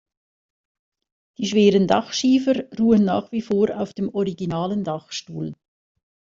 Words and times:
Die 1.37 1.45
schweren 1.45 1.85
Dachschiefer 1.85 2.63
ruhen 2.79 3.05
nach 3.05 3.31
wie 3.31 3.43
vor 3.43 3.79
auf 3.79 3.93
dem 3.93 4.09
originalen 4.11 4.83
Dachstuhl. 4.83 5.53